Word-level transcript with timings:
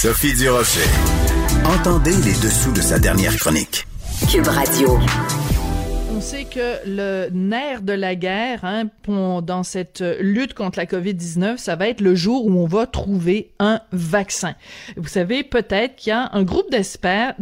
Sophie 0.00 0.32
Durocher. 0.32 0.88
Entendez 1.64 2.12
les 2.12 2.34
dessous 2.34 2.70
de 2.70 2.80
sa 2.80 3.00
dernière 3.00 3.36
chronique. 3.36 3.84
Cube 4.30 4.46
Radio. 4.46 4.96
On 6.14 6.20
sait 6.20 6.44
que 6.44 6.86
le 6.86 7.30
nerf 7.32 7.82
de 7.82 7.94
la 7.94 8.14
guerre 8.14 8.64
hein, 8.64 8.84
dans 9.08 9.64
cette 9.64 10.04
lutte 10.20 10.54
contre 10.54 10.78
la 10.78 10.86
COVID-19, 10.86 11.56
ça 11.56 11.74
va 11.74 11.88
être 11.88 12.00
le 12.00 12.14
jour 12.14 12.46
où 12.46 12.52
on 12.60 12.66
va 12.66 12.86
trouver 12.86 13.50
un 13.58 13.80
vaccin. 13.90 14.54
Vous 14.96 15.08
savez 15.08 15.42
peut-être 15.42 15.96
qu'il 15.96 16.10
y 16.10 16.12
a 16.12 16.30
un 16.32 16.44
groupe 16.44 16.70
d'experts, 16.70 17.34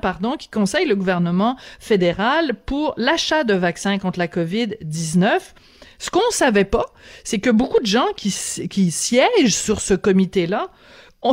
pardon, 0.00 0.38
qui 0.38 0.48
conseille 0.48 0.86
le 0.86 0.96
gouvernement 0.96 1.58
fédéral 1.78 2.54
pour 2.64 2.94
l'achat 2.96 3.44
de 3.44 3.52
vaccins 3.52 3.98
contre 3.98 4.18
la 4.18 4.28
COVID-19. 4.28 5.40
Ce 5.98 6.08
qu'on 6.08 6.30
savait 6.30 6.64
pas, 6.64 6.86
c'est 7.22 7.38
que 7.38 7.50
beaucoup 7.50 7.80
de 7.80 7.86
gens 7.86 8.06
qui, 8.16 8.34
qui 8.70 8.90
siègent 8.90 9.54
sur 9.54 9.82
ce 9.82 9.92
comité-là 9.92 10.70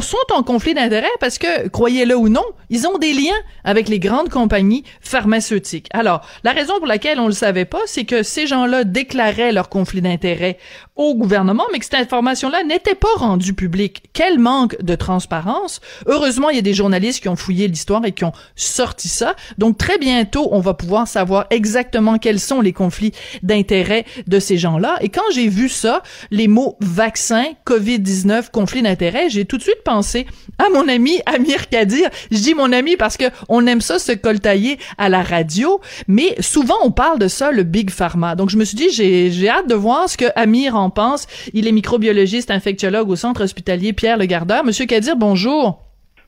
sont 0.01 0.17
en 0.33 0.43
conflit 0.43 0.73
d'intérêts 0.73 1.07
parce 1.19 1.37
que, 1.37 1.67
croyez-le 1.67 2.15
ou 2.15 2.29
non, 2.29 2.45
ils 2.69 2.87
ont 2.87 2.97
des 2.97 3.13
liens 3.13 3.37
avec 3.63 3.87
les 3.87 3.99
grandes 3.99 4.29
compagnies 4.29 4.83
pharmaceutiques. 4.99 5.87
Alors, 5.91 6.21
la 6.43 6.51
raison 6.51 6.77
pour 6.77 6.87
laquelle 6.87 7.19
on 7.19 7.27
le 7.27 7.33
savait 7.33 7.65
pas, 7.65 7.81
c'est 7.85 8.05
que 8.05 8.23
ces 8.23 8.47
gens-là 8.47 8.83
déclaraient 8.83 9.51
leur 9.51 9.69
conflit 9.69 10.01
d'intérêts 10.01 10.57
au 10.95 11.13
gouvernement, 11.15 11.65
mais 11.71 11.79
que 11.79 11.85
cette 11.85 11.95
information-là 11.95 12.63
n'était 12.63 12.95
pas 12.95 13.13
rendue 13.17 13.53
publique. 13.53 14.03
Quel 14.13 14.39
manque 14.39 14.81
de 14.81 14.95
transparence. 14.95 15.81
Heureusement, 16.07 16.49
il 16.49 16.55
y 16.55 16.59
a 16.59 16.63
des 16.63 16.73
journalistes 16.73 17.21
qui 17.21 17.29
ont 17.29 17.35
fouillé 17.35 17.67
l'histoire 17.67 18.05
et 18.05 18.11
qui 18.11 18.23
ont 18.23 18.31
sorti 18.55 19.07
ça. 19.07 19.35
Donc, 19.57 19.77
très 19.77 19.97
bientôt, 19.97 20.47
on 20.51 20.61
va 20.61 20.73
pouvoir 20.73 21.07
savoir 21.07 21.45
exactement 21.49 22.17
quels 22.17 22.39
sont 22.39 22.61
les 22.61 22.73
conflits 22.73 23.11
d'intérêts 23.43 24.05
de 24.27 24.39
ces 24.39 24.57
gens-là. 24.57 24.97
Et 25.01 25.09
quand 25.09 25.29
j'ai 25.33 25.47
vu 25.47 25.69
ça, 25.69 26.01
les 26.31 26.47
mots 26.47 26.77
vaccin, 26.79 27.45
COVID-19, 27.65 28.51
conflit 28.51 28.81
d'intérêts, 28.81 29.29
j'ai 29.29 29.45
tout 29.45 29.57
de 29.57 29.63
suite 29.63 29.74
pensé 29.83 30.25
à 30.57 30.69
mon 30.69 30.87
ami 30.87 31.19
Amir 31.25 31.69
Kadir. 31.69 32.09
Je 32.31 32.37
dis 32.37 32.53
mon 32.53 32.71
ami 32.71 32.95
parce 32.95 33.17
que 33.17 33.25
on 33.49 33.65
aime 33.67 33.81
ça 33.81 33.99
se 33.99 34.11
coltailler 34.11 34.77
à 34.97 35.09
la 35.09 35.23
radio, 35.23 35.81
mais 36.07 36.35
souvent 36.39 36.75
on 36.83 36.91
parle 36.91 37.19
de 37.19 37.27
ça, 37.27 37.51
le 37.51 37.63
Big 37.63 37.89
Pharma. 37.89 38.35
Donc, 38.35 38.49
je 38.49 38.57
me 38.57 38.63
suis 38.63 38.77
dit, 38.77 38.89
j'ai 38.89 39.49
hâte 39.49 39.67
de 39.67 39.75
voir 39.75 40.09
ce 40.09 40.17
que 40.17 40.25
Amir 40.35 40.75
en 40.75 40.89
pense. 40.89 41.27
Il 41.53 41.67
est 41.67 41.71
microbiologiste, 41.71 42.51
infectiologue 42.51 43.09
au 43.09 43.15
centre 43.15 43.43
hospitalier 43.43 43.93
Pierre 43.93 44.17
Le 44.17 44.25
Gardeur. 44.25 44.63
Monsieur 44.63 44.85
Kadir, 44.85 45.15
bonjour. 45.15 45.81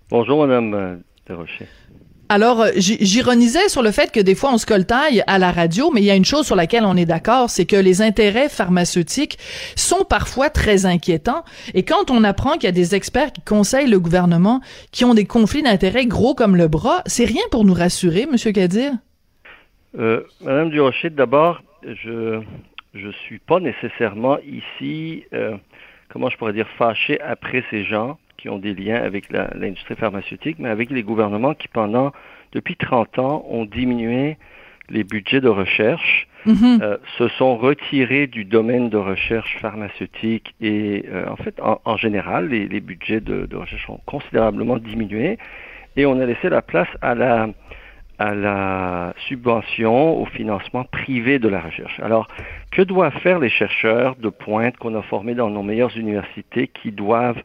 Bonjour, 0.09 0.45
Madame 0.45 0.73
euh, 0.73 0.95
Desrochers. 1.27 1.67
Alors, 2.29 2.61
euh, 2.61 2.71
j'ironisais 2.75 3.69
sur 3.69 3.81
le 3.81 3.91
fait 3.91 4.11
que 4.11 4.19
des 4.19 4.35
fois 4.35 4.51
on 4.53 4.57
se 4.57 4.65
coltaille 4.65 5.23
à 5.27 5.39
la 5.39 5.51
radio, 5.51 5.91
mais 5.93 6.01
il 6.01 6.05
y 6.05 6.11
a 6.11 6.15
une 6.15 6.25
chose 6.25 6.45
sur 6.45 6.55
laquelle 6.55 6.83
on 6.83 6.97
est 6.97 7.05
d'accord, 7.05 7.49
c'est 7.49 7.65
que 7.65 7.77
les 7.77 8.01
intérêts 8.01 8.49
pharmaceutiques 8.49 9.37
sont 9.75 10.03
parfois 10.03 10.49
très 10.49 10.85
inquiétants. 10.85 11.45
Et 11.73 11.83
quand 11.83 12.11
on 12.11 12.23
apprend 12.25 12.53
qu'il 12.53 12.65
y 12.65 12.67
a 12.67 12.73
des 12.73 12.95
experts 12.95 13.31
qui 13.31 13.41
conseillent 13.41 13.89
le 13.89 13.99
gouvernement 13.99 14.61
qui 14.91 15.05
ont 15.05 15.13
des 15.13 15.25
conflits 15.25 15.63
d'intérêts 15.63 16.05
gros 16.05 16.35
comme 16.35 16.57
le 16.57 16.67
bras, 16.67 17.01
c'est 17.05 17.25
rien 17.25 17.43
pour 17.49 17.63
nous 17.63 17.73
rassurer, 17.73 18.27
Monsieur 18.29 18.51
Kadir? 18.51 18.91
Euh, 19.97 20.23
Madame 20.41 20.69
Durocher, 20.69 21.09
d'abord, 21.09 21.61
je 21.83 22.41
je 22.93 23.09
suis 23.11 23.39
pas 23.39 23.59
nécessairement 23.59 24.37
ici, 24.39 25.23
euh, 25.33 25.55
comment 26.09 26.29
je 26.29 26.37
pourrais 26.37 26.53
dire, 26.53 26.67
fâché 26.77 27.21
après 27.21 27.63
ces 27.69 27.83
gens 27.83 28.17
qui 28.37 28.49
ont 28.49 28.59
des 28.59 28.73
liens 28.73 29.01
avec 29.01 29.31
l'industrie 29.31 29.95
pharmaceutique, 29.95 30.57
mais 30.59 30.69
avec 30.69 30.89
les 30.89 31.03
gouvernements 31.03 31.53
qui, 31.53 31.67
pendant, 31.67 32.11
depuis 32.53 32.75
30 32.75 33.19
ans, 33.19 33.45
ont 33.49 33.65
diminué 33.65 34.37
les 34.89 35.03
budgets 35.03 35.41
de 35.41 35.49
recherche, 35.49 36.27
mm-hmm. 36.45 36.81
euh, 36.81 36.97
se 37.17 37.27
sont 37.29 37.57
retirés 37.57 38.27
du 38.27 38.45
domaine 38.45 38.89
de 38.89 38.97
recherche 38.97 39.57
pharmaceutique 39.59 40.55
et, 40.61 41.05
euh, 41.11 41.27
en 41.29 41.35
fait, 41.35 41.59
en, 41.61 41.97
général, 41.97 42.47
les, 42.49 42.79
budgets 42.79 43.19
de, 43.19 43.45
de, 43.45 43.55
recherche 43.57 43.89
ont 43.89 43.99
considérablement 44.05 44.77
diminué 44.77 45.37
et 45.97 46.05
on 46.05 46.19
a 46.19 46.25
laissé 46.25 46.49
la 46.49 46.61
place 46.61 46.89
à 47.01 47.15
la 47.15 47.49
à 48.19 48.33
la 48.33 49.13
subvention, 49.27 50.19
au 50.19 50.25
financement 50.25 50.83
privé 50.85 51.37
de 51.39 51.47
la 51.47 51.61
recherche. 51.61 51.99
Alors, 51.99 52.27
que 52.71 52.81
doivent 52.81 53.17
faire 53.19 53.39
les 53.39 53.49
chercheurs 53.49 54.15
de 54.15 54.29
pointe 54.29 54.75
qu'on 54.77 54.95
a 54.95 55.03
formés 55.03 55.35
dans 55.35 55.49
nos 55.49 55.61
meilleures 55.61 55.95
universités 55.95 56.67
qui 56.67 56.91
doivent 56.91 57.41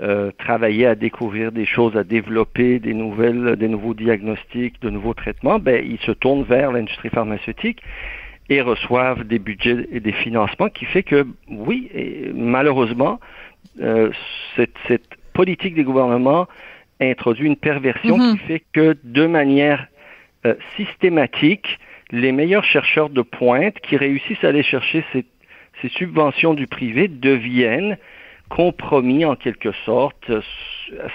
euh, 0.00 0.30
travailler 0.38 0.86
à 0.86 0.94
découvrir 0.94 1.52
des 1.52 1.66
choses, 1.66 1.96
à 1.96 2.04
développer 2.04 2.78
des 2.78 2.94
nouvelles, 2.94 3.56
des 3.56 3.68
nouveaux 3.68 3.94
diagnostics, 3.94 4.80
de 4.80 4.90
nouveaux 4.90 5.14
traitements, 5.14 5.58
ben, 5.58 5.84
ils 5.84 5.98
se 6.00 6.12
tournent 6.12 6.44
vers 6.44 6.72
l'industrie 6.72 7.10
pharmaceutique 7.10 7.82
et 8.48 8.60
reçoivent 8.60 9.24
des 9.24 9.38
budgets 9.38 9.88
et 9.92 10.00
des 10.00 10.12
financements 10.12 10.68
qui 10.68 10.84
fait 10.84 11.02
que, 11.02 11.26
oui, 11.48 11.90
malheureusement, 12.34 13.20
euh, 13.80 14.10
cette, 14.56 14.74
cette, 14.86 15.16
politique 15.34 15.76
des 15.76 15.84
gouvernements 15.84 16.48
introduit 17.00 17.46
une 17.46 17.54
perversion 17.54 18.18
mm-hmm. 18.18 18.32
qui 18.32 18.38
fait 18.38 18.62
que 18.72 18.96
de 19.04 19.24
manière 19.24 19.86
euh, 20.46 20.54
systématique 20.76 21.78
les 22.10 22.32
meilleurs 22.32 22.64
chercheurs 22.64 23.10
de 23.10 23.22
pointe 23.22 23.78
qui 23.80 23.96
réussissent 23.96 24.42
à 24.42 24.48
aller 24.48 24.62
chercher 24.62 25.04
ces, 25.12 25.24
subventions 25.90 26.54
du 26.54 26.66
privé 26.66 27.06
deviennent 27.06 27.98
compromis 28.48 29.24
en 29.24 29.36
quelque 29.36 29.72
sorte. 29.84 30.30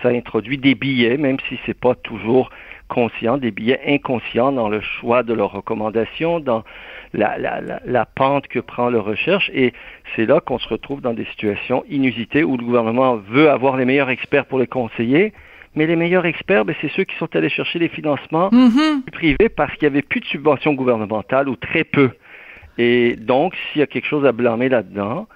Ça 0.02 0.10
introduit 0.10 0.58
des 0.58 0.76
billets, 0.76 1.18
même 1.18 1.38
si 1.50 1.60
c'est 1.66 1.80
pas 1.80 1.96
toujours 1.96 2.50
conscient, 2.88 3.38
des 3.38 3.52
billets 3.52 3.80
inconscients 3.88 4.52
dans 4.52 4.70
le 4.70 4.82
choix 4.82 5.24
de 5.24 5.34
leurs 5.34 5.52
recommandations, 5.52 6.40
dans 6.40 6.64
la, 7.14 7.38
la, 7.38 7.62
la 7.84 8.06
pente 8.06 8.48
que 8.48 8.60
prend 8.60 8.90
leur 8.90 9.06
recherche. 9.06 9.50
Et 9.54 9.74
c'est 10.16 10.26
là 10.26 10.40
qu'on 10.42 10.60
se 10.60 10.68
retrouve 10.68 11.02
dans 11.02 11.14
des 11.14 11.26
situations 11.26 11.84
inusitées 11.90 12.44
où 12.44 12.58
le 12.58 12.64
gouvernement 12.64 13.16
veut 13.16 13.50
avoir 13.50 13.78
les 13.78 13.86
meilleurs 13.86 14.10
experts 14.10 14.46
pour 14.46 14.60
les 14.60 14.68
conseiller, 14.68 15.34
mais 15.76 15.88
les 15.88 15.96
meilleurs 15.96 16.26
experts, 16.26 16.66
ben, 16.66 16.76
c'est 16.82 16.92
ceux 16.92 17.04
qui 17.04 17.16
sont 17.18 17.36
allés 17.36 17.50
chercher 17.50 17.80
les 17.80 17.90
financements 17.90 18.50
mm-hmm. 18.50 19.10
privés 19.12 19.50
parce 19.50 19.74
qu'il 19.76 19.90
n'y 19.90 19.96
avait 19.96 20.04
plus 20.04 20.20
de 20.20 20.26
subventions 20.26 20.74
gouvernementales 20.74 21.50
ou 21.50 21.56
très 21.56 21.84
peu. 21.84 22.12
Et 22.78 23.16
donc, 23.16 23.56
s'il 23.56 23.80
y 23.80 23.84
a 23.84 23.88
quelque 23.88 24.08
chose 24.08 24.26
à 24.26 24.32
blâmer 24.32 24.70
là-dedans, 24.70 25.28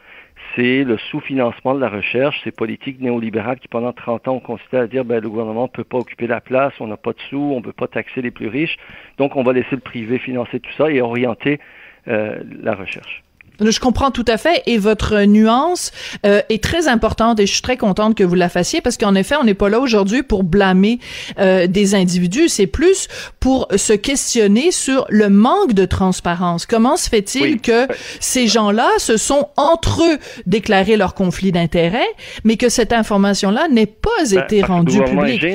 c'est 0.58 0.84
le 0.84 0.98
sous-financement 0.98 1.76
de 1.76 1.80
la 1.80 1.88
recherche, 1.88 2.42
ces 2.44 2.52
politiques 2.52 3.00
néolibérales 3.00 3.60
qui, 3.60 3.68
pendant 3.68 3.94
30 3.94 4.28
ans, 4.28 4.36
ont 4.36 4.40
consisté 4.40 4.78
à 4.78 4.88
dire 4.88 5.06
ben, 5.06 5.22
le 5.22 5.30
gouvernement 5.30 5.64
ne 5.64 5.68
peut 5.68 5.84
pas 5.84 6.00
occuper 6.00 6.26
la 6.26 6.42
place, 6.42 6.74
on 6.80 6.88
n'a 6.88 6.98
pas 6.98 7.14
de 7.14 7.20
sous, 7.30 7.38
on 7.38 7.58
ne 7.58 7.64
peut 7.64 7.74
pas 7.74 7.88
taxer 7.88 8.24
les 8.24 8.32
plus 8.32 8.48
riches, 8.48 8.78
donc 9.20 9.36
on 9.36 9.44
va 9.44 9.54
laisser 9.54 9.76
le 9.76 9.82
privé 9.82 10.18
financer 10.18 10.60
tout 10.60 10.74
ça 10.76 10.90
et 10.90 11.00
orienter 11.00 11.60
euh, 12.08 12.40
la 12.64 12.74
recherche. 12.74 13.24
Je 13.60 13.80
comprends 13.80 14.12
tout 14.12 14.26
à 14.28 14.38
fait 14.38 14.64
et 14.66 14.78
votre 14.78 15.24
nuance 15.24 15.92
euh, 16.26 16.42
est 16.50 16.64
très 16.64 16.88
importante 16.88 17.40
et 17.40 17.46
je 17.46 17.54
suis 17.54 17.62
très 17.62 17.78
contente 17.78 18.16
que 18.16 18.24
vous 18.24 18.36
la 18.36 18.50
fassiez 18.50 18.82
parce 18.82 18.98
qu'en 18.98 19.16
effet, 19.16 19.36
on 19.40 19.44
n'est 19.44 19.54
pas 19.54 19.70
là 19.70 19.80
aujourd'hui 19.80 20.24
pour 20.24 20.44
blâmer 20.44 21.00
euh, 21.40 21.68
des 21.68 21.96
individus, 21.96 22.50
c'est 22.50 22.68
plus 22.68 23.08
pour 23.40 23.68
se 23.76 23.94
questionner 23.94 24.72
sur 24.72 25.06
le 25.10 25.30
manque 25.30 25.74
de 25.74 25.86
transparence. 25.86 26.66
Comment 26.66 26.98
se 26.98 27.10
fait-il 27.10 27.60
que 27.62 27.88
ces 28.20 28.48
gens-là 28.48 28.88
se 28.98 29.18
sont 29.18 29.50
entre 29.58 30.04
eux 30.04 30.18
déclaré 30.46 30.98
leur 30.98 31.14
conflit 31.14 31.52
d'intérêts, 31.52 32.08
mais 32.44 32.58
que 32.58 32.70
cette 32.70 32.94
information-là 32.94 33.68
n'ait 33.70 33.86
pas 33.86 34.10
ben, 34.30 34.44
été 34.44 34.62
rendue 34.62 35.04
publique? 35.04 35.46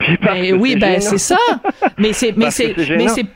Ben 0.22 0.54
oui, 0.54 0.76
ben 0.76 1.00
c'est 1.00 1.18
ça. 1.18 1.38
Mais 1.98 2.12
c'est 2.12 2.36
mais 2.36 2.52
c'est 2.52 2.74
mais 2.76 3.08
c'est 3.08 3.26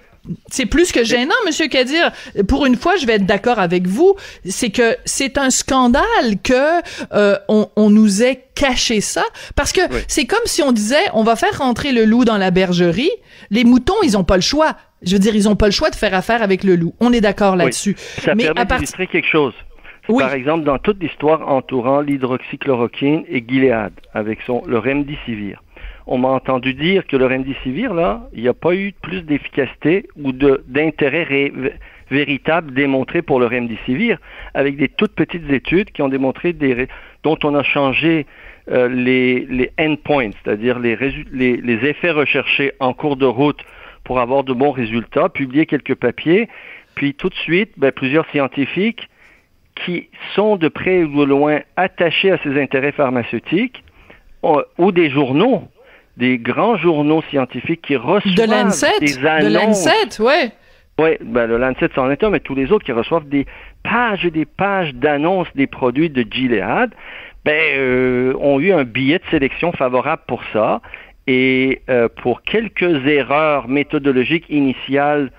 c'est 0.48 0.66
plus 0.66 0.92
que 0.92 1.04
gênant, 1.04 1.34
Monsieur 1.46 1.66
Kadir. 1.66 2.12
Pour 2.46 2.66
une 2.66 2.76
fois, 2.76 2.96
je 2.96 3.06
vais 3.06 3.14
être 3.14 3.26
d'accord 3.26 3.58
avec 3.58 3.86
vous. 3.86 4.14
C'est 4.44 4.70
que 4.70 4.96
c'est 5.04 5.38
un 5.38 5.50
scandale 5.50 6.40
que 6.42 6.80
euh, 7.12 7.36
on, 7.48 7.90
nous 7.90 8.22
ait 8.22 8.44
caché 8.54 9.00
ça, 9.00 9.24
parce 9.56 9.72
que 9.72 9.80
c'est 10.08 10.26
comme 10.26 10.44
si 10.44 10.62
on 10.62 10.72
disait 10.72 11.02
on 11.14 11.24
va 11.24 11.36
faire 11.36 11.58
rentrer 11.58 11.92
le 11.92 12.04
loup 12.04 12.24
dans 12.24 12.38
la 12.38 12.50
bergerie. 12.50 13.10
Les 13.50 13.64
moutons, 13.64 14.02
ils 14.02 14.16
ont 14.16 14.24
pas 14.24 14.36
le 14.36 14.42
choix. 14.42 14.76
Je 15.02 15.12
veux 15.12 15.18
dire, 15.18 15.34
ils 15.34 15.48
ont 15.48 15.56
pas 15.56 15.66
le 15.66 15.72
choix 15.72 15.90
de 15.90 15.96
faire 15.96 16.14
affaire 16.14 16.42
avec 16.42 16.62
le 16.62 16.76
loup. 16.76 16.94
On 17.00 17.12
est 17.12 17.20
d'accord 17.20 17.56
là-dessus. 17.56 17.96
Ça 17.98 18.34
Mais 18.34 18.44
permet 18.44 18.64
d'illustrer 18.64 19.08
quelque 19.08 19.28
chose. 19.28 19.54
Par 20.06 20.32
exemple, 20.32 20.64
dans 20.64 20.78
toute 20.78 21.00
l'histoire 21.00 21.48
entourant 21.48 22.00
l'hydroxychloroquine 22.00 23.24
et 23.28 23.44
Gilead, 23.46 23.92
avec 24.14 24.40
son 24.46 24.62
le 24.66 24.78
remdesivir 24.78 25.62
on 26.06 26.18
m'a 26.18 26.28
entendu 26.28 26.74
dire 26.74 27.06
que 27.06 27.16
le 27.16 27.26
remdesivir, 27.26 27.94
là, 27.94 28.28
il 28.32 28.42
n'y 28.42 28.48
a 28.48 28.54
pas 28.54 28.74
eu 28.74 28.92
plus 29.02 29.22
d'efficacité 29.22 30.06
ou 30.16 30.32
d'intérêt 30.32 31.52
véritable 32.10 32.74
démontré 32.74 33.22
pour 33.22 33.40
le 33.40 33.46
remdesivir, 33.46 34.18
avec 34.54 34.76
des 34.76 34.88
toutes 34.88 35.14
petites 35.14 35.50
études 35.50 35.90
qui 35.92 36.02
ont 36.02 36.08
démontré 36.08 36.52
des, 36.52 36.88
dont 37.22 37.38
on 37.44 37.54
a 37.54 37.62
changé 37.62 38.26
euh, 38.70 38.88
les, 38.88 39.70
endpoints, 39.78 40.30
c'est-à-dire 40.42 40.78
les, 40.78 40.92
effets 41.84 42.10
recherchés 42.10 42.72
en 42.80 42.92
cours 42.92 43.16
de 43.16 43.26
route 43.26 43.60
pour 44.04 44.20
avoir 44.20 44.44
de 44.44 44.52
bons 44.52 44.72
résultats, 44.72 45.28
publié 45.28 45.66
quelques 45.66 45.94
papiers, 45.94 46.48
puis 46.94 47.14
tout 47.14 47.28
de 47.28 47.34
suite, 47.34 47.72
ben, 47.76 47.92
plusieurs 47.92 48.28
scientifiques 48.30 49.08
qui 49.74 50.10
sont 50.34 50.56
de 50.56 50.68
près 50.68 51.04
ou 51.04 51.20
de 51.20 51.24
loin 51.24 51.60
attachés 51.76 52.30
à 52.30 52.38
ces 52.42 52.60
intérêts 52.60 52.92
pharmaceutiques, 52.92 53.82
ou 54.76 54.90
des 54.90 55.08
journaux 55.08 55.68
des 56.16 56.38
grands 56.38 56.76
journaux 56.76 57.22
scientifiques 57.30 57.82
qui 57.82 57.96
reçoivent 57.96 58.34
de 58.34 58.46
des 59.00 59.26
annonces. 59.26 59.44
De 59.44 59.52
Lancet, 59.52 60.22
ouais. 60.22 60.52
Oui, 60.98 61.16
ben 61.22 61.46
le 61.46 61.56
Lancet 61.56 61.88
c'en 61.94 62.10
est 62.10 62.22
un, 62.22 62.30
mais 62.30 62.40
tous 62.40 62.54
les 62.54 62.70
autres 62.70 62.84
qui 62.84 62.92
reçoivent 62.92 63.28
des 63.28 63.46
pages 63.82 64.26
et 64.26 64.30
des 64.30 64.44
pages 64.44 64.94
d'annonces 64.94 65.48
des 65.54 65.66
produits 65.66 66.10
de 66.10 66.24
Gilead 66.30 66.90
ben, 67.44 68.34
ont 68.38 68.60
eu 68.60 68.72
un 68.72 68.84
billet 68.84 69.18
de 69.18 69.24
sélection 69.30 69.72
favorable 69.72 70.22
pour 70.26 70.42
ça. 70.52 70.80
Et 71.26 71.80
pour 72.22 72.42
quelques 72.42 73.06
erreurs 73.06 73.68
méthodologiques 73.68 74.44
initiales 74.50 75.30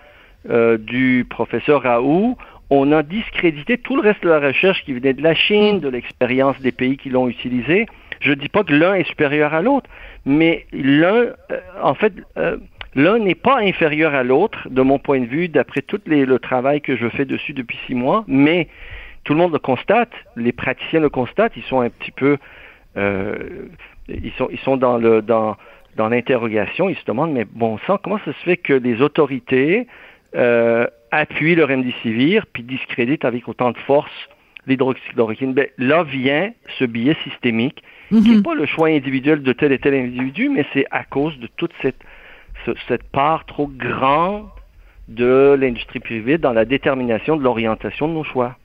du 0.79 1.25
professeur 1.29 1.83
Raoult, 1.83 2.37
on 2.69 2.91
a 2.91 3.03
discrédité 3.03 3.77
tout 3.77 3.95
le 3.95 4.01
reste 4.01 4.23
de 4.23 4.29
la 4.29 4.39
recherche 4.39 4.83
qui 4.83 4.93
venait 4.93 5.13
de 5.13 5.21
la 5.21 5.35
Chine, 5.35 5.79
de 5.79 5.89
l'expérience 5.89 6.59
des 6.61 6.71
pays 6.71 6.97
qui 6.97 7.09
l'ont 7.09 7.27
utilisé. 7.27 7.85
Je 8.23 8.33
dis 8.33 8.49
pas 8.49 8.63
que 8.63 8.73
l'un 8.73 8.95
est 8.95 9.03
supérieur 9.03 9.53
à 9.53 9.61
l'autre, 9.61 9.89
mais 10.25 10.65
l'un, 10.71 11.15
euh, 11.15 11.33
en 11.81 11.93
fait, 11.93 12.13
euh, 12.37 12.57
l'un 12.95 13.19
n'est 13.19 13.35
pas 13.35 13.59
inférieur 13.59 14.13
à 14.13 14.23
l'autre, 14.23 14.69
de 14.69 14.81
mon 14.81 14.97
point 14.97 15.19
de 15.19 15.25
vue, 15.25 15.49
d'après 15.49 15.81
tout 15.81 15.99
le 16.05 16.37
travail 16.37 16.81
que 16.81 16.95
je 16.95 17.09
fais 17.09 17.25
dessus 17.25 17.53
depuis 17.53 17.77
six 17.85 17.95
mois, 17.95 18.23
mais 18.27 18.67
tout 19.23 19.33
le 19.33 19.39
monde 19.39 19.53
le 19.53 19.59
constate, 19.59 20.11
les 20.35 20.51
praticiens 20.51 21.01
le 21.01 21.09
constatent, 21.09 21.53
ils 21.57 21.63
sont 21.63 21.81
un 21.81 21.89
petit 21.89 22.11
peu, 22.11 22.37
euh, 22.97 23.67
ils 24.07 24.31
sont, 24.37 24.47
ils 24.51 24.59
sont 24.59 24.77
dans 24.77 24.97
le, 24.97 25.21
dans, 25.21 25.57
dans 25.97 26.07
l'interrogation, 26.07 26.89
ils 26.89 26.97
se 26.97 27.05
demandent, 27.05 27.33
mais 27.33 27.45
bon 27.45 27.77
sang, 27.87 27.97
comment 28.01 28.19
ça 28.19 28.31
se 28.31 28.43
fait 28.43 28.57
que 28.57 28.73
les 28.73 29.01
autorités 29.01 29.87
euh, 30.35 30.87
appuient 31.11 31.55
le 31.55 31.65
remdesivir 31.65 32.45
puis 32.51 32.63
discréditent 32.63 33.25
avec 33.25 33.47
autant 33.47 33.71
de 33.71 33.77
force 33.79 34.29
l'hydroxychloroquine? 34.67 35.53
Ben, 35.53 35.67
là 35.77 36.03
vient 36.03 36.51
ce 36.79 36.85
biais 36.85 37.17
systémique 37.23 37.83
qui 38.09 38.29
n'est 38.29 38.35
mhm. 38.37 38.43
pas 38.43 38.55
le 38.55 38.65
choix 38.65 38.89
individuel 38.89 39.41
de 39.41 39.53
tel 39.53 39.71
et 39.71 39.79
tel 39.79 39.93
individu, 39.93 40.49
mais 40.49 40.65
c'est 40.73 40.85
à 40.91 41.03
cause 41.03 41.37
de 41.39 41.47
toute 41.47 41.71
cette, 41.81 42.01
cette 42.87 43.03
part 43.03 43.45
trop 43.45 43.67
grande 43.67 44.47
de 45.07 45.57
l'industrie 45.59 45.99
privée 45.99 46.37
dans 46.37 46.53
la 46.53 46.65
détermination 46.65 47.35
de 47.35 47.43
l'orientation 47.43 48.07
de 48.07 48.13
nos 48.13 48.23
choix. 48.23 48.55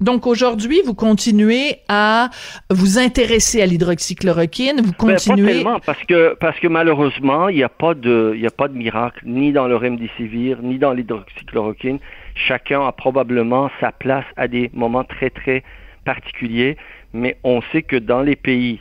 Donc 0.00 0.26
aujourd'hui, 0.26 0.80
vous 0.84 0.94
continuez 0.94 1.76
à 1.88 2.30
vous 2.70 2.98
intéresser 2.98 3.62
à 3.62 3.66
l'hydroxychloroquine, 3.66 4.80
vous 4.80 4.90
ben, 4.90 5.14
continuez. 5.14 5.46
pas 5.46 5.52
tellement, 5.52 5.80
parce 5.80 6.02
que 6.04 6.34
parce 6.34 6.58
que 6.58 6.66
malheureusement, 6.66 7.48
il 7.48 7.56
n'y 7.56 7.62
a 7.62 7.68
pas 7.68 7.94
de 7.94 8.32
il 8.34 8.40
y 8.40 8.46
a 8.46 8.50
pas 8.50 8.68
de 8.68 8.76
miracle 8.76 9.20
ni 9.24 9.52
dans 9.52 9.68
le 9.68 9.76
remdesivir 9.76 10.58
ni 10.62 10.78
dans 10.78 10.92
l'hydroxychloroquine. 10.92 11.98
Chacun 12.34 12.84
a 12.86 12.92
probablement 12.92 13.70
sa 13.80 13.92
place 13.92 14.24
à 14.36 14.48
des 14.48 14.70
moments 14.72 15.04
très 15.04 15.30
très 15.30 15.62
particuliers, 16.04 16.76
mais 17.12 17.36
on 17.44 17.62
sait 17.70 17.82
que 17.82 17.96
dans 17.96 18.20
les 18.20 18.36
pays 18.36 18.80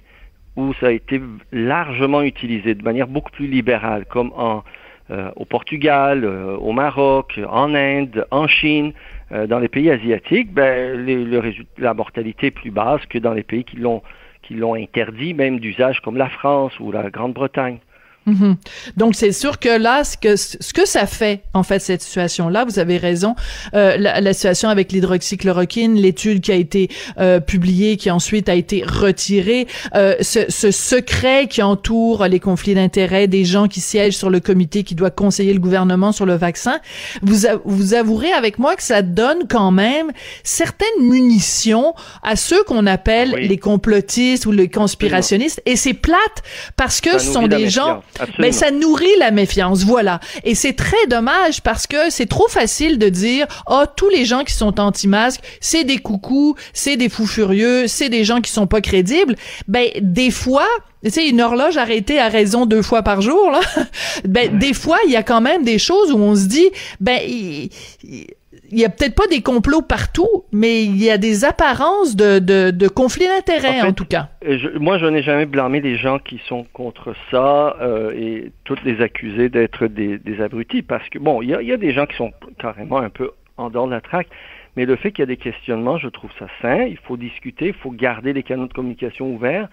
où 0.56 0.74
ça 0.80 0.88
a 0.88 0.92
été 0.92 1.21
largement 1.51 2.21
utilisé 2.21 2.75
de 2.75 2.83
manière 2.83 3.07
beaucoup 3.07 3.31
plus 3.31 3.48
libérale, 3.48 4.06
comme 4.06 4.31
en, 4.36 4.63
euh, 5.12 5.31
au 5.36 5.45
Portugal, 5.45 6.24
euh, 6.24 6.56
au 6.57 6.71
Maroc, 6.71 7.39
en 7.50 7.74
Inde, 7.75 8.25
en 8.31 8.48
Chine, 8.48 8.94
euh, 9.34 9.48
dans 9.48 9.60
les 9.60 9.68
pays 9.68 9.90
asiatiques, 9.90 10.54
ben, 10.54 11.06
la 11.78 11.94
mortalité 11.94 12.48
est 12.48 12.52
plus 12.52 12.72
basse 12.72 13.06
que 13.08 13.18
dans 13.18 13.34
les 13.34 13.44
pays 13.44 13.64
qui 13.64 13.78
l'ont 13.78 14.02
qui 14.44 14.56
l'ont 14.56 14.76
interdit, 14.76 15.34
même 15.34 15.60
d'usage 15.60 16.02
comme 16.02 16.18
la 16.18 16.28
France 16.28 16.78
ou 16.82 16.92
la 16.92 17.10
Grande-Bretagne. 17.10 17.80
Mhm. 18.25 18.56
Donc 18.96 19.16
c'est 19.16 19.34
sûr 19.34 19.60
que 19.60 19.70
là, 19.70 20.04
ce 20.04 20.16
que 20.18 20.36
ce 20.38 20.74
que 20.74 20.86
ça 20.86 21.06
fait 21.06 21.44
en 21.54 21.64
fait 21.64 21.80
cette 21.80 22.02
situation-là, 22.02 22.64
vous 22.64 22.80
avez 22.80 22.98
raison, 22.98 23.36
euh, 23.74 23.98
la, 23.98 24.22
la, 24.22 24.34
situation 24.34 24.70
avec 24.70 24.92
l'hydroxychloroquine, 24.92 25.96
l'étude 25.96 26.42
qui 26.42 26.52
a 26.52 26.56
été 26.56 26.90
euh, 27.20 27.40
publiée, 27.40 27.98
qui 27.98 28.10
ensuite 28.12 28.48
a 28.48 28.56
été 28.56 28.84
retirée, 28.86 29.68
euh, 29.96 30.16
ce, 30.22 30.50
ce, 30.50 30.72
secret 30.72 31.48
qui 31.48 31.62
entoure 31.62 32.25
les 32.28 32.40
conflits 32.40 32.75
d'intérêts 32.75 33.28
des 33.28 33.44
gens 33.44 33.68
qui 33.68 33.81
siègent 33.81 34.18
sur 34.18 34.30
le 34.30 34.40
comité 34.40 34.84
qui 34.84 34.96
doit 34.96 35.12
conseiller 35.12 35.54
le 35.54 35.60
gouvernement 35.60 36.12
sur 36.12 36.25
le 36.25 36.36
vaccin, 36.36 36.80
vous 37.22 37.46
vous 37.66 37.94
avouerez 37.94 38.31
avec 38.31 38.58
moi 38.58 38.75
que 38.75 38.84
ça 38.84 39.02
donne 39.02 39.48
quand 39.50 39.72
même 39.72 40.12
certaines 40.44 40.88
munitions 41.02 41.94
à 42.22 42.36
ceux 42.36 42.64
qu'on 42.64 42.88
appelle 42.88 43.31
les 43.31 43.58
complotistes 43.58 44.46
ou 44.46 44.52
les 44.52 44.70
conspirationnistes, 44.70 45.62
et 45.66 45.75
c'est 45.75 45.94
plate 45.94 46.44
parce 46.78 47.02
que 47.02 47.20
ce 47.20 47.34
sont 47.34 47.48
des 47.48 47.70
gens 47.70 48.02
mais 48.39 48.51
ça 48.51 48.71
nourrit 48.71 49.15
la 49.19 49.31
méfiance, 49.31 49.83
voilà. 49.83 50.19
Et 50.44 50.56
c'est 50.56 50.74
très 50.74 51.07
dommage 51.07 51.62
parce 51.62 51.88
que 51.88 52.10
c'est 52.10 52.25
trop 52.25 52.48
facile 52.48 52.98
de 52.98 53.10
dire 53.10 53.48
oh 53.68 53.83
tous 53.95 54.10
les 54.10 54.25
gens 54.25 54.44
qui 54.44 54.54
sont 54.54 54.80
anti-masques, 54.80 55.42
c'est 55.62 55.83
des 55.83 55.98
coucous, 55.98 56.56
c'est 56.74 56.98
des 56.98 57.10
fous 57.10 57.27
furieux, 57.27 57.88
c'est 57.88 58.10
des 58.10 58.24
gens 58.24 58.42
qui 58.42 58.51
sont 58.51 58.68
pas 58.68 58.81
crédibles. 58.81 59.36
Ben 59.68 59.89
des 60.01 60.31
fois, 60.31 60.68
tu 61.04 61.12
sais, 61.12 61.27
une 61.27 61.42
horloge 61.42 61.77
arrêtée 61.77 62.19
à 62.19 62.30
raison 62.30 62.65
deux 62.65 62.81
fois 62.81 63.01
par 63.01 63.21
jour, 63.21 63.51
là. 63.51 63.60
ben, 64.25 64.57
des 64.57 64.74
fois, 64.74 64.98
il 65.06 65.12
y 65.12 65.18
a 65.18 65.24
quand 65.24 65.42
même 65.42 65.63
des 65.63 65.77
choses 65.77 66.12
où 66.12 66.18
on 66.18 66.36
se 66.36 66.45
dit, 66.45 66.69
ben, 67.01 67.19
il 68.74 68.80
y 68.80 68.86
a 68.86 68.90
peut-être 68.90 69.16
pas 69.16 69.28
des 69.28 69.42
complots 69.42 69.84
partout, 69.84 70.46
mais 70.52 70.84
il 70.84 71.02
y 71.02 71.10
a 71.12 71.18
des 71.18 71.46
apparences 71.46 72.16
de, 72.16 72.40
de, 72.40 72.72
de 72.72 72.88
conflits 72.88 73.28
d'intérêts, 73.28 73.81
en, 73.81 73.94
tout 73.94 74.06
cas. 74.06 74.30
moi, 74.80 74.98
je 74.98 75.06
n'ai 75.06 75.22
jamais 75.22 75.46
blâmé 75.46 75.80
les 75.80 75.96
gens 75.96 76.18
qui 76.18 76.42
sont 76.48 76.66
contre 76.74 77.16
ça 77.30 77.78
euh, 77.81 78.12
et 78.12 78.52
toutes 78.64 78.84
les 78.84 79.02
accuser 79.02 79.50
d'être 79.50 79.86
des, 79.86 80.18
des, 80.18 80.42
abrutis, 80.42 80.81
parce 80.81 81.08
que, 81.10 81.20
bon, 81.20 81.42
il 81.42 81.50
y 81.50 81.54
a, 81.54 81.62
il 81.62 81.68
y 81.68 81.72
a 81.72 81.78
des 81.78 81.94
gens 81.94 82.08
qui 82.08 82.16
sont 82.16 82.31
carrément 82.58 82.98
un 82.98 83.10
peu 83.10 83.31
en 83.58 83.70
dehors 83.70 83.86
de 83.86 83.92
la 83.92 84.02
traque, 84.02 84.28
mais 84.75 84.86
le 84.86 84.96
fait 84.96 85.12
qu'il 85.12 85.22
y 85.22 85.24
a 85.24 85.28
des 85.28 85.38
questionnements, 85.38 86.00
je 86.00 86.08
trouve 86.08 86.31
ça 86.40 86.48
sain. 86.62 86.84
Il 86.84 86.98
faut 86.98 87.16
discuter, 87.16 87.68
il 87.68 87.74
faut 87.74 87.92
garder 87.92 88.34
les 88.34 88.42
canaux 88.42 88.68
de 88.68 88.74
communication 88.74 89.28
ouverts. 89.28 89.68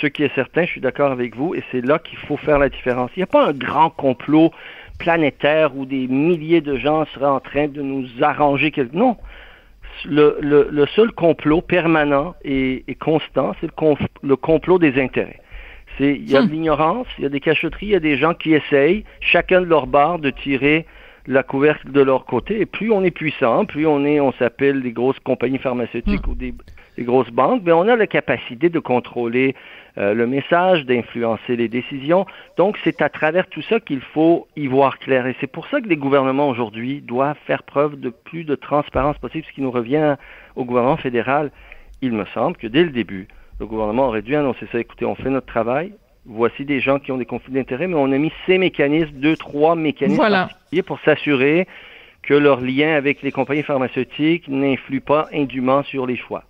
Ce 0.00 0.06
qui 0.06 0.22
est 0.22 0.34
certain, 0.34 0.64
je 0.64 0.70
suis 0.70 0.80
d'accord 0.80 1.12
avec 1.12 1.36
vous, 1.36 1.54
et 1.54 1.62
c'est 1.70 1.80
là 1.80 1.98
qu'il 1.98 2.18
faut 2.18 2.36
faire 2.36 2.58
la 2.58 2.68
différence. 2.68 3.10
Il 3.16 3.20
n'y 3.20 3.24
a 3.24 3.28
pas 3.28 3.46
un 3.46 3.52
grand 3.52 3.90
complot 3.90 4.50
planétaire 4.98 5.76
où 5.76 5.86
des 5.86 6.06
milliers 6.06 6.60
de 6.60 6.76
gens 6.76 7.04
seraient 7.14 7.26
en 7.26 7.40
train 7.40 7.68
de 7.68 7.82
nous 7.82 8.06
arranger 8.20 8.70
quelque... 8.70 8.96
Non. 8.96 9.16
Le, 10.04 10.38
le, 10.40 10.68
le 10.70 10.86
seul 10.88 11.12
complot 11.12 11.62
permanent 11.62 12.34
et, 12.42 12.84
et 12.88 12.94
constant, 12.96 13.54
c'est 13.60 13.68
le, 13.68 13.94
le, 14.22 14.36
complot 14.36 14.78
des 14.78 15.00
intérêts. 15.00 15.40
C'est, 15.96 16.16
il 16.16 16.28
y 16.28 16.36
a 16.36 16.42
de 16.42 16.46
hmm. 16.46 16.50
l'ignorance, 16.50 17.06
il 17.16 17.22
y 17.22 17.26
a 17.26 17.30
des 17.30 17.40
cacheteries, 17.40 17.86
il 17.86 17.92
y 17.92 17.94
a 17.94 18.00
des 18.00 18.16
gens 18.16 18.34
qui 18.34 18.54
essayent, 18.54 19.04
chacun 19.20 19.60
de 19.60 19.66
leur 19.66 19.86
barre, 19.86 20.18
de 20.18 20.30
tirer 20.30 20.84
la 21.26 21.42
couvercle 21.42 21.92
de 21.92 22.00
leur 22.00 22.24
côté. 22.26 22.60
Et 22.60 22.66
plus 22.66 22.90
on 22.90 23.04
est 23.04 23.12
puissant, 23.12 23.64
plus 23.64 23.86
on 23.86 24.04
est, 24.04 24.20
on 24.20 24.32
s'appelle 24.32 24.82
des 24.82 24.92
grosses 24.92 25.20
compagnies 25.20 25.58
pharmaceutiques 25.58 26.26
hmm. 26.26 26.30
ou 26.30 26.34
des, 26.34 26.54
des, 26.98 27.04
grosses 27.04 27.30
banques, 27.30 27.62
mais 27.64 27.72
on 27.72 27.86
a 27.88 27.96
la 27.96 28.06
capacité 28.08 28.68
de 28.68 28.78
contrôler 28.80 29.54
euh, 29.96 30.12
le 30.12 30.26
message, 30.26 30.84
d'influencer 30.86 31.54
les 31.54 31.68
décisions. 31.68 32.26
Donc, 32.56 32.78
c'est 32.82 33.00
à 33.00 33.08
travers 33.08 33.46
tout 33.46 33.62
ça 33.62 33.78
qu'il 33.78 34.00
faut 34.00 34.48
y 34.56 34.66
voir 34.66 34.98
clair. 34.98 35.26
Et 35.26 35.36
c'est 35.40 35.46
pour 35.46 35.68
ça 35.68 35.80
que 35.80 35.88
les 35.88 35.96
gouvernements 35.96 36.48
aujourd'hui 36.48 37.00
doivent 37.00 37.36
faire 37.46 37.62
preuve 37.62 38.00
de 38.00 38.10
plus 38.10 38.44
de 38.44 38.56
transparence 38.56 39.18
possible, 39.18 39.44
ce 39.48 39.52
qui 39.52 39.62
nous 39.62 39.70
revient 39.70 40.16
au 40.56 40.64
gouvernement 40.64 40.96
fédéral. 40.96 41.52
Il 42.02 42.12
me 42.12 42.24
semble 42.34 42.56
que 42.56 42.66
dès 42.66 42.82
le 42.82 42.90
début, 42.90 43.28
le 43.60 43.66
gouvernement 43.66 44.08
aurait 44.08 44.22
dû 44.22 44.34
annoncer 44.34 44.66
ça. 44.72 44.80
Écoutez, 44.80 45.04
on 45.04 45.14
fait 45.14 45.30
notre 45.30 45.46
travail. 45.46 45.92
Voici 46.26 46.64
des 46.64 46.80
gens 46.80 46.98
qui 46.98 47.12
ont 47.12 47.18
des 47.18 47.26
conflits 47.26 47.52
d'intérêts, 47.52 47.86
mais 47.86 47.96
on 47.96 48.10
a 48.10 48.18
mis 48.18 48.32
ces 48.46 48.58
mécanismes, 48.58 49.12
deux, 49.12 49.36
trois 49.36 49.76
mécanismes 49.76 50.16
voilà. 50.16 50.48
pour 50.86 50.98
s'assurer 51.00 51.68
que 52.22 52.34
leur 52.34 52.60
lien 52.60 52.94
avec 52.94 53.22
les 53.22 53.30
compagnies 53.30 53.62
pharmaceutiques 53.62 54.48
n'influe 54.48 55.02
pas 55.02 55.28
indûment 55.32 55.82
sur 55.84 56.06
les 56.06 56.16
choix. 56.16 56.44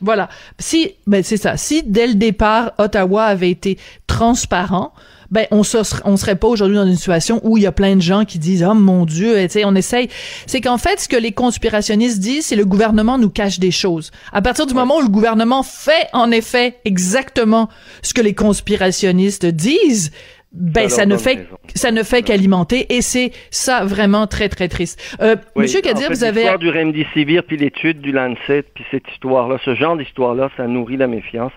Voilà. 0.00 0.28
Si, 0.58 0.94
ben 1.06 1.22
c'est 1.22 1.36
ça. 1.36 1.56
Si 1.56 1.82
dès 1.82 2.06
le 2.06 2.14
départ 2.14 2.72
Ottawa 2.78 3.24
avait 3.24 3.50
été 3.50 3.78
transparent, 4.06 4.92
ben 5.30 5.46
on 5.50 5.62
se, 5.62 5.78
on 6.04 6.16
serait 6.16 6.36
pas 6.36 6.48
aujourd'hui 6.48 6.76
dans 6.76 6.86
une 6.86 6.96
situation 6.96 7.40
où 7.44 7.56
il 7.56 7.62
y 7.62 7.66
a 7.66 7.72
plein 7.72 7.96
de 7.96 8.00
gens 8.00 8.24
qui 8.24 8.38
disent 8.38 8.64
oh 8.68 8.74
mon 8.74 9.04
Dieu, 9.04 9.34
tu 9.42 9.50
sais, 9.50 9.64
on 9.64 9.74
essaye. 9.74 10.08
C'est 10.46 10.60
qu'en 10.60 10.78
fait, 10.78 11.00
ce 11.00 11.08
que 11.08 11.16
les 11.16 11.32
conspirationnistes 11.32 12.20
disent, 12.20 12.46
c'est 12.46 12.56
le 12.56 12.64
gouvernement 12.64 13.18
nous 13.18 13.30
cache 13.30 13.58
des 13.58 13.70
choses. 13.70 14.10
À 14.32 14.40
partir 14.40 14.66
du 14.66 14.74
moment 14.74 14.98
où 14.98 15.02
le 15.02 15.08
gouvernement 15.08 15.62
fait 15.62 16.08
en 16.12 16.30
effet 16.30 16.78
exactement 16.84 17.68
ce 18.02 18.14
que 18.14 18.20
les 18.20 18.34
conspirationnistes 18.34 19.46
disent, 19.46 20.12
ben 20.52 20.88
ça, 20.88 21.04
ne 21.04 21.16
fait 21.16 21.46
ça 21.74 21.90
ne 21.90 22.02
fait 22.02 22.22
qu'alimenter 22.22 22.86
et 22.94 23.02
c'est 23.02 23.32
ça 23.50 23.84
vraiment 23.84 24.26
très 24.26 24.48
très 24.48 24.68
triste. 24.68 25.16
Euh, 25.20 25.36
Monsieur 25.56 25.82
Kadir, 25.82 26.08
vous 26.08 26.24
avez 26.24 26.40
l'histoire 26.40 26.58
du 26.58 26.70
remdesivir 26.70 27.44
puis 27.44 27.58
l'étude 27.58 28.00
du 28.00 28.12
Lancet 28.12 28.64
puis 28.74 28.84
cette 28.90 29.06
histoire 29.12 29.48
là, 29.48 29.58
ce 29.62 29.74
genre 29.74 29.96
d'histoire 29.96 30.34
là, 30.34 30.50
ça 30.56 30.66
nourrit 30.66 30.96
la 30.96 31.06
méfiance. 31.06 31.52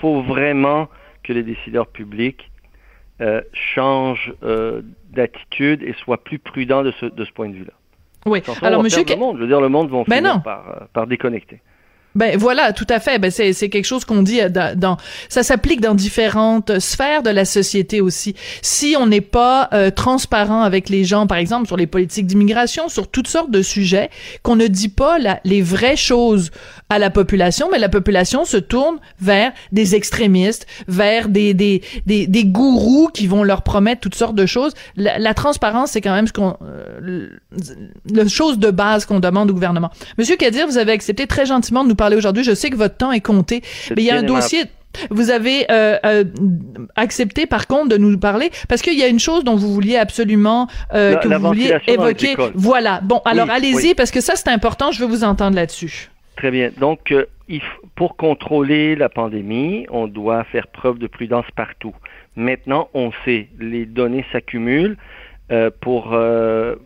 Faut 0.00 0.22
vraiment 0.22 0.88
que 1.22 1.34
les 1.34 1.42
décideurs 1.42 1.86
publics 1.86 2.50
euh, 3.20 3.42
changent 3.52 4.32
euh, 4.42 4.80
d'attitude 5.10 5.82
et 5.82 5.94
soient 6.02 6.24
plus 6.24 6.38
prudents 6.38 6.82
de 6.82 6.92
ce 6.92 7.06
de 7.06 7.24
ce 7.26 7.32
point 7.32 7.50
de 7.50 7.54
vue 7.54 7.64
là. 7.64 7.74
Oui. 8.24 8.42
Alors 8.62 8.82
Monsieur, 8.82 9.04
le 9.06 9.16
monde, 9.16 9.36
je 9.36 9.42
veux 9.42 9.48
dire 9.48 9.60
le 9.60 9.68
monde 9.68 9.90
va 9.90 10.02
ben 10.06 10.16
finir 10.16 10.42
par 10.42 10.68
euh, 10.68 10.84
par 10.94 11.06
déconnecter. 11.06 11.60
Ben 12.14 12.36
voilà, 12.36 12.72
tout 12.72 12.86
à 12.88 12.98
fait. 12.98 13.18
Ben 13.18 13.30
c'est 13.30 13.52
c'est 13.52 13.68
quelque 13.68 13.84
chose 13.84 14.04
qu'on 14.04 14.22
dit 14.22 14.40
euh, 14.40 14.48
dans, 14.48 14.96
ça 15.28 15.42
s'applique 15.42 15.80
dans 15.80 15.94
différentes 15.94 16.78
sphères 16.80 17.22
de 17.22 17.30
la 17.30 17.44
société 17.44 18.00
aussi. 18.00 18.34
Si 18.62 18.96
on 18.98 19.06
n'est 19.06 19.20
pas 19.20 19.68
euh, 19.72 19.90
transparent 19.90 20.62
avec 20.62 20.88
les 20.88 21.04
gens, 21.04 21.26
par 21.26 21.38
exemple 21.38 21.66
sur 21.68 21.76
les 21.76 21.86
politiques 21.86 22.26
d'immigration, 22.26 22.88
sur 22.88 23.08
toutes 23.08 23.28
sortes 23.28 23.50
de 23.50 23.62
sujets, 23.62 24.10
qu'on 24.42 24.56
ne 24.56 24.66
dit 24.66 24.88
pas 24.88 25.18
la, 25.18 25.40
les 25.44 25.62
vraies 25.62 25.96
choses 25.96 26.50
à 26.88 26.98
la 26.98 27.10
population, 27.10 27.68
mais 27.70 27.78
la 27.78 27.88
population 27.88 28.44
se 28.44 28.56
tourne 28.56 28.96
vers 29.20 29.52
des 29.70 29.94
extrémistes, 29.94 30.66
vers 30.88 31.28
des 31.28 31.54
des 31.54 31.82
des, 32.06 32.26
des 32.26 32.44
gourous 32.44 33.08
qui 33.14 33.28
vont 33.28 33.44
leur 33.44 33.62
promettre 33.62 34.00
toutes 34.00 34.16
sortes 34.16 34.34
de 34.34 34.46
choses. 34.46 34.72
La, 34.96 35.18
la 35.18 35.34
transparence, 35.34 35.92
c'est 35.92 36.00
quand 36.00 36.14
même 36.14 36.26
ce 36.26 36.32
qu'on 36.32 36.56
euh, 36.62 37.28
le, 38.04 38.28
chose 38.28 38.58
de 38.58 38.70
base 38.70 39.04
qu'on 39.06 39.20
demande 39.20 39.50
au 39.50 39.54
gouvernement. 39.54 39.90
Monsieur 40.18 40.36
Kadir, 40.36 40.66
vous 40.66 40.78
avez 40.78 40.92
accepté 40.92 41.26
très 41.26 41.46
gentiment 41.46 41.84
de 41.84 41.88
nous 41.88 41.94
parler 42.00 42.16
aujourd'hui. 42.16 42.44
Je 42.44 42.54
sais 42.54 42.70
que 42.70 42.76
votre 42.76 42.96
temps 42.96 43.12
est 43.12 43.20
compté, 43.20 43.62
mais 43.90 44.02
il 44.02 44.04
y 44.04 44.10
a 44.10 44.16
un 44.16 44.22
dossier 44.22 44.64
vous 45.10 45.30
avez 45.30 45.66
euh, 45.70 45.96
euh, 46.04 46.24
accepté, 46.96 47.46
par 47.46 47.66
contre, 47.66 47.90
de 47.90 47.96
nous 47.96 48.18
parler 48.18 48.50
parce 48.68 48.82
qu'il 48.82 48.98
y 48.98 49.02
a 49.02 49.06
une 49.06 49.20
chose 49.20 49.44
dont 49.44 49.54
vous 49.54 49.72
vouliez 49.72 49.96
absolument 49.96 50.66
euh, 50.92 51.16
que 51.16 51.28
vous 51.28 51.46
vouliez 51.46 51.76
évoquer. 51.86 52.34
Voilà. 52.54 53.00
Bon, 53.02 53.22
alors 53.24 53.50
allez-y 53.50 53.94
parce 53.94 54.10
que 54.10 54.20
ça 54.20 54.34
c'est 54.36 54.48
important. 54.48 54.90
Je 54.90 55.00
veux 55.00 55.06
vous 55.06 55.24
entendre 55.24 55.56
là-dessus. 55.56 56.10
Très 56.36 56.50
bien. 56.50 56.70
Donc, 56.76 57.14
pour 57.94 58.16
contrôler 58.16 58.96
la 58.96 59.08
pandémie, 59.08 59.86
on 59.90 60.06
doit 60.06 60.44
faire 60.44 60.66
preuve 60.66 60.98
de 60.98 61.06
prudence 61.06 61.46
partout. 61.54 61.94
Maintenant, 62.34 62.88
on 62.94 63.12
sait, 63.24 63.48
les 63.60 63.84
données 63.86 64.24
s'accumulent 64.32 64.96
pour 65.80 66.16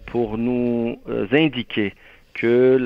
pour 0.07 0.39
nous 0.39 0.99
indiquer 1.33 1.95
que 2.35 2.79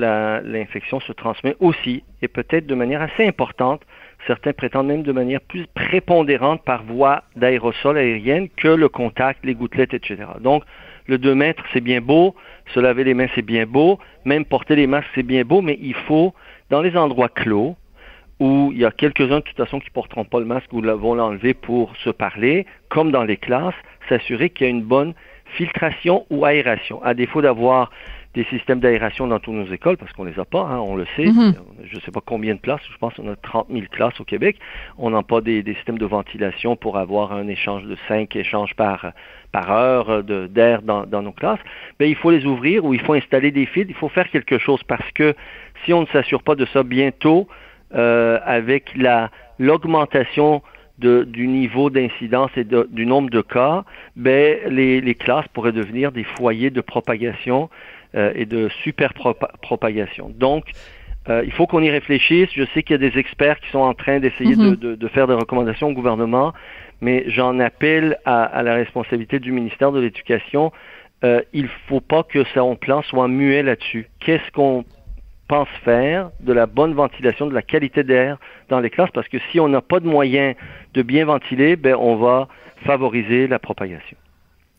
l'infection 0.45 0.99
se 0.99 1.11
transmet 1.11 1.55
aussi 1.59 2.03
et 2.21 2.27
peut-être 2.27 2.67
de 2.67 2.75
manière 2.75 3.01
assez 3.01 3.25
importante 3.25 3.81
Certains 4.27 4.53
prétendent 4.53 4.87
même 4.87 5.03
de 5.03 5.11
manière 5.11 5.41
plus 5.41 5.65
prépondérante 5.67 6.63
par 6.63 6.83
voie 6.83 7.23
d'aérosol 7.35 7.97
aérienne 7.97 8.49
que 8.49 8.67
le 8.67 8.89
contact, 8.89 9.45
les 9.45 9.55
gouttelettes, 9.55 9.93
etc. 9.93 10.17
Donc, 10.41 10.63
le 11.07 11.17
2 11.17 11.33
mètres, 11.33 11.63
c'est 11.73 11.81
bien 11.81 12.01
beau, 12.01 12.35
se 12.73 12.79
laver 12.79 13.03
les 13.03 13.13
mains, 13.13 13.27
c'est 13.33 13.45
bien 13.45 13.65
beau, 13.65 13.97
même 14.25 14.45
porter 14.45 14.75
les 14.75 14.87
masques, 14.87 15.09
c'est 15.15 15.23
bien 15.23 15.43
beau, 15.43 15.61
mais 15.61 15.77
il 15.81 15.95
faut, 15.95 16.33
dans 16.69 16.81
les 16.81 16.95
endroits 16.97 17.29
clos, 17.29 17.75
où 18.39 18.69
il 18.71 18.79
y 18.79 18.85
a 18.85 18.91
quelques-uns 18.91 19.39
de 19.39 19.43
toute 19.43 19.57
façon 19.57 19.79
qui 19.79 19.87
ne 19.87 19.93
porteront 19.93 20.25
pas 20.25 20.39
le 20.39 20.45
masque 20.45 20.71
ou 20.71 20.81
vont 20.81 21.15
l'enlever 21.15 21.53
pour 21.53 21.95
se 21.97 22.09
parler, 22.09 22.65
comme 22.89 23.11
dans 23.11 23.23
les 23.23 23.37
classes, 23.37 23.73
s'assurer 24.07 24.49
qu'il 24.49 24.65
y 24.65 24.67
a 24.67 24.71
une 24.71 24.83
bonne 24.83 25.13
filtration 25.45 26.25
ou 26.29 26.45
aération. 26.45 27.01
À 27.03 27.13
défaut 27.13 27.41
d'avoir 27.41 27.91
des 28.39 28.45
systèmes 28.45 28.79
d'aération 28.79 29.27
dans 29.27 29.39
toutes 29.39 29.55
nos 29.55 29.67
écoles, 29.73 29.97
parce 29.97 30.13
qu'on 30.13 30.23
les 30.23 30.39
a 30.39 30.45
pas, 30.45 30.61
hein, 30.61 30.79
on 30.79 30.95
le 30.95 31.05
sait. 31.17 31.25
Mhm. 31.25 31.55
Je 31.83 31.95
ne 31.95 32.01
sais 32.01 32.11
pas 32.11 32.21
combien 32.25 32.55
de 32.55 32.61
classes, 32.61 32.79
je 32.89 32.97
pense 32.97 33.13
qu'on 33.15 33.29
a 33.29 33.35
30 33.35 33.67
000 33.69 33.83
classes 33.91 34.17
au 34.21 34.23
Québec. 34.23 34.57
On 34.97 35.09
n'a 35.09 35.23
pas 35.23 35.41
des, 35.41 35.61
systèmes 35.75 35.97
de 35.97 36.05
ventilation 36.05 36.77
pour 36.77 36.97
avoir 36.97 37.33
un 37.33 37.49
échange 37.49 37.83
de 37.83 37.97
5 38.07 38.33
échanges 38.37 38.73
par, 38.75 39.11
par 39.51 39.69
heure 39.71 40.23
d'air 40.23 40.81
dans, 40.83 41.05
dans, 41.05 41.21
nos 41.21 41.33
classes. 41.33 41.59
Mais 41.99 42.09
il 42.09 42.15
faut 42.15 42.31
les 42.31 42.45
ouvrir 42.45 42.85
ou 42.85 42.93
il 42.93 43.01
faut 43.01 43.13
installer 43.13 43.51
des 43.51 43.65
fils, 43.65 43.87
il 43.89 43.95
faut 43.95 44.07
faire 44.07 44.29
quelque 44.29 44.57
chose 44.57 44.81
parce 44.83 45.11
que 45.11 45.35
si 45.83 45.91
on 45.91 46.01
ne 46.01 46.07
s'assure 46.07 46.41
pas 46.41 46.55
de 46.55 46.65
ça 46.67 46.83
bientôt, 46.83 47.49
euh, 47.93 48.39
avec 48.45 48.95
la 48.95 49.31
l'augmentation 49.57 50.61
du 50.99 51.47
niveau 51.47 51.89
d'incidence 51.89 52.51
et 52.55 52.63
du 52.65 53.05
nombre 53.05 53.29
de 53.29 53.41
cas, 53.41 53.83
ben, 54.15 54.57
les, 54.67 55.01
les, 55.01 55.15
classes 55.15 55.47
pourraient 55.53 55.71
devenir 55.73 56.11
des 56.11 56.23
foyers 56.23 56.69
de 56.69 56.81
propagation 56.81 57.69
euh, 58.15 58.31
et 58.35 58.45
de 58.45 58.69
super 58.83 59.13
propagation. 59.13 60.29
Donc, 60.29 60.65
euh, 61.29 61.43
il 61.45 61.51
faut 61.51 61.67
qu'on 61.67 61.81
y 61.81 61.89
réfléchisse. 61.89 62.49
Je 62.53 62.63
sais 62.73 62.83
qu'il 62.83 62.99
y 62.99 63.05
a 63.05 63.09
des 63.09 63.17
experts 63.19 63.59
qui 63.59 63.69
sont 63.69 63.79
en 63.79 63.93
train 63.93 64.19
d'essayer 64.19 64.55
de, 64.55 64.69
mhm. 64.71 64.95
de, 64.95 65.07
faire 65.09 65.27
des 65.27 65.33
recommandations 65.33 65.89
au 65.89 65.93
gouvernement, 65.93 66.53
mais 67.01 67.25
j'en 67.27 67.59
appelle 67.59 68.17
à, 68.25 68.43
à, 68.43 68.63
la 68.63 68.73
responsabilité 68.73 69.39
du 69.39 69.51
ministère 69.51 69.91
de 69.91 69.99
l'Éducation. 69.99 70.71
Euh, 71.23 71.41
il 71.53 71.63
ne 71.63 71.69
faut 71.87 72.01
pas 72.01 72.23
que 72.23 72.43
son 72.53 72.75
plan 72.75 73.01
soit 73.03 73.27
muet 73.27 73.61
là-dessus. 73.61 74.07
Qu'est-ce 74.19 74.51
qu'on 74.51 74.85
pense 75.47 75.67
faire 75.83 76.29
de 76.39 76.53
la 76.53 76.67
bonne 76.67 76.93
ventilation, 76.93 77.47
de 77.47 77.53
la 77.53 77.63
qualité 77.63 78.03
d'air 78.03 78.37
dans 78.69 78.79
les 78.79 78.89
classes, 78.89 79.09
parce 79.11 79.27
que 79.27 79.37
si 79.51 79.59
on 79.59 79.67
n'a 79.67 79.81
pas 79.81 79.99
de 79.99 80.07
moyens 80.07 80.55
de 80.93 81.01
bien 81.01 81.25
ventiler, 81.25 81.75
ben, 81.75 81.95
on 81.95 82.15
va 82.15 82.47
favoriser 82.85 83.47
la 83.47 83.59
propagation. 83.59 84.15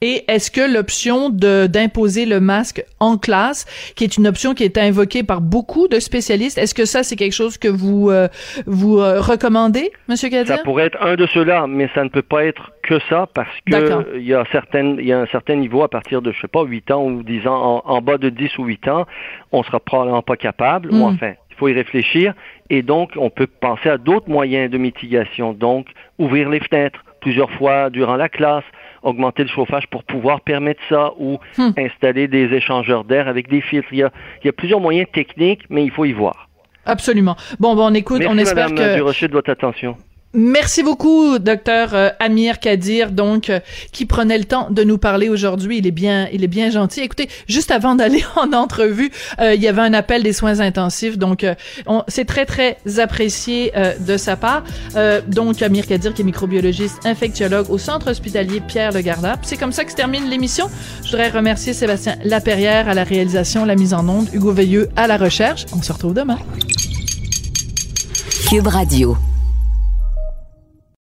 Et 0.02 0.24
est-ce 0.28 0.50
que 0.50 0.62
l'option 0.62 1.28
de 1.28 1.66
d'imposer 1.66 2.24
le 2.24 2.40
masque 2.40 2.82
en 3.00 3.18
classe, 3.18 3.66
qui 3.96 4.04
est 4.04 4.16
une 4.16 4.26
option 4.26 4.54
qui 4.54 4.64
est 4.64 4.78
invoquée 4.78 5.22
par 5.22 5.42
beaucoup 5.42 5.88
de 5.88 6.00
spécialistes, 6.00 6.56
est-ce 6.56 6.74
que 6.74 6.86
ça 6.86 7.02
c'est 7.02 7.16
quelque 7.16 7.34
chose 7.34 7.58
que 7.58 7.68
vous 7.68 8.08
euh, 8.08 8.28
vous 8.64 8.98
euh, 8.98 9.20
recommandez, 9.20 9.92
Monsieur 10.08 10.30
Kadir? 10.30 10.56
Ça 10.56 10.62
pourrait 10.62 10.86
être 10.86 11.02
un 11.02 11.16
de 11.16 11.26
ceux-là, 11.26 11.66
mais 11.66 11.90
ça 11.94 12.02
ne 12.02 12.08
peut 12.08 12.22
pas 12.22 12.46
être 12.46 12.72
que 12.82 12.98
ça 13.10 13.28
parce 13.34 13.54
que 13.66 14.16
il 14.16 14.26
y 14.26 14.32
a 14.32 14.42
certaines 14.50 14.96
il 14.98 15.06
y 15.06 15.12
a 15.12 15.20
un 15.20 15.26
certain 15.26 15.56
niveau 15.56 15.82
à 15.82 15.88
partir 15.88 16.22
de 16.22 16.32
je 16.32 16.40
sais 16.40 16.48
pas 16.48 16.64
8 16.64 16.90
ans 16.92 17.04
ou 17.04 17.22
10 17.22 17.46
ans 17.46 17.82
en, 17.84 18.00
bas 18.00 18.16
de 18.16 18.30
10 18.30 18.56
ou 18.56 18.64
8 18.64 18.88
ans, 18.88 19.06
on 19.52 19.62
sera 19.62 19.80
probablement 19.80 20.22
pas 20.22 20.36
capable 20.36 20.90
ou 20.90 20.96
hmm. 20.96 21.14
enfin 21.14 21.32
il 21.50 21.56
faut 21.56 21.68
y 21.68 21.74
réfléchir 21.74 22.32
et 22.70 22.80
donc 22.80 23.10
on 23.16 23.28
peut 23.28 23.46
penser 23.46 23.90
à 23.90 23.98
d'autres 23.98 24.30
moyens 24.30 24.70
de 24.70 24.78
mitigation 24.78 25.52
donc 25.52 25.88
ouvrir 26.18 26.48
les 26.48 26.60
fenêtres 26.60 27.04
plusieurs 27.20 27.50
fois 27.52 27.90
durant 27.90 28.16
la 28.16 28.28
classe 28.28 28.64
augmenter 29.02 29.42
le 29.42 29.48
chauffage 29.48 29.86
pour 29.88 30.04
pouvoir 30.04 30.40
permettre 30.40 30.80
ça 30.88 31.12
ou 31.18 31.38
hmm. 31.56 31.70
installer 31.78 32.28
des 32.28 32.52
échangeurs 32.52 33.04
d'air 33.04 33.28
avec 33.28 33.48
des 33.48 33.60
filtres. 33.60 33.88
Il 33.92 33.98
y, 33.98 34.02
a, 34.02 34.10
il 34.42 34.46
y 34.46 34.50
a 34.50 34.52
plusieurs 34.52 34.80
moyens 34.80 35.08
techniques, 35.12 35.62
mais 35.70 35.84
il 35.84 35.90
faut 35.90 36.04
y 36.04 36.12
voir. 36.12 36.48
Absolument. 36.86 37.36
Bon, 37.58 37.74
bon, 37.76 37.90
on 37.90 37.94
écoute, 37.94 38.22
on 38.26 38.38
espère 38.38 38.70
Madame 38.70 38.88
que... 38.88 38.96
Durocher 38.96 39.28
de 39.28 39.32
votre 39.32 39.50
attention. 39.50 39.96
Merci 40.32 40.84
beaucoup, 40.84 41.40
docteur 41.40 41.92
euh, 41.92 42.10
Amir 42.20 42.60
Kadir, 42.60 43.10
donc 43.10 43.50
euh, 43.50 43.58
qui 43.90 44.06
prenait 44.06 44.38
le 44.38 44.44
temps 44.44 44.68
de 44.70 44.84
nous 44.84 44.96
parler 44.96 45.28
aujourd'hui. 45.28 45.78
Il 45.78 45.88
est 45.88 45.92
bien, 45.92 46.28
il 46.32 46.44
est 46.44 46.48
bien 46.48 46.70
gentil. 46.70 47.00
Écoutez, 47.00 47.28
juste 47.48 47.72
avant 47.72 47.96
d'aller 47.96 48.22
en 48.36 48.52
entrevue, 48.52 49.10
euh, 49.40 49.56
il 49.56 49.60
y 49.60 49.66
avait 49.66 49.80
un 49.80 49.92
appel 49.92 50.22
des 50.22 50.32
soins 50.32 50.60
intensifs, 50.60 51.18
donc 51.18 51.44
c'est 52.06 52.26
très 52.26 52.46
très 52.46 52.78
apprécié 52.98 53.72
de 54.00 54.16
sa 54.16 54.36
part. 54.36 54.64
donc 55.26 55.62
Amir 55.62 55.86
Kadir, 55.86 56.14
qui 56.14 56.22
est 56.22 56.24
microbiologiste 56.24 57.04
infectiologue 57.04 57.70
au 57.70 57.78
centre 57.78 58.10
hospitalier 58.10 58.60
Pierre 58.60 58.92
Le 58.92 59.00
Gardin. 59.00 59.36
C'est 59.42 59.56
comme 59.56 59.72
ça 59.72 59.84
que 59.84 59.90
se 59.90 59.96
termine 59.96 60.28
l'émission. 60.28 60.66
Je 61.02 61.10
voudrais 61.10 61.30
remercier 61.30 61.72
Sébastien 61.72 62.16
Laperrière 62.24 62.88
à 62.88 62.94
la 62.94 63.04
réalisation, 63.04 63.64
la 63.64 63.74
mise 63.74 63.94
en 63.94 64.08
onde, 64.08 64.28
Hugo 64.32 64.52
Veilleux 64.52 64.88
à 64.96 65.06
la 65.06 65.16
recherche. 65.16 65.66
On 65.72 65.82
se 65.82 65.92
retrouve 65.92 66.14
demain. 66.14 66.38
Cube 68.48 68.66
Radio. 68.66 69.16